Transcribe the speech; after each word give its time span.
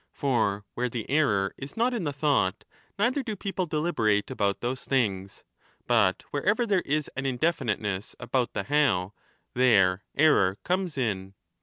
For 0.13 0.65
where 0.73 0.89
the 0.89 1.07
error 1.11 1.53
is 1.59 1.77
not 1.77 1.93
in 1.93 2.05
the 2.05 2.11
thought, 2.11 2.63
neither 2.97 3.21
do 3.21 3.35
people 3.35 3.67
deliberate 3.67 4.31
about 4.31 4.59
those 4.61 4.83
things. 4.85 5.43
But 5.85 6.23
wherever 6.31 6.65
there 6.65 6.81
is 6.81 7.07
an 7.15 7.27
indefiniteness 7.27 8.15
about 8.19 8.53
the 8.53 8.63
how, 8.63 9.13
there 9.53 10.01
error 10.17 10.57
comes 10.63 10.97
in. 10.97 11.35